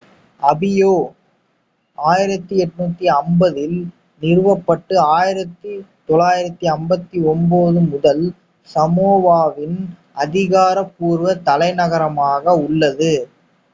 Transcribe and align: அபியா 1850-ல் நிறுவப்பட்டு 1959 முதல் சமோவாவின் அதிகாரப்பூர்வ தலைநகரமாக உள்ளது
அபியா 0.41 0.93
1850-ல் 1.97 3.75
நிறுவப்பட்டு 4.21 4.95
1959 5.09 7.83
முதல் 7.91 8.23
சமோவாவின் 8.69 9.77
அதிகாரப்பூர்வ 10.23 11.35
தலைநகரமாக 11.43 12.55
உள்ளது 12.65 13.13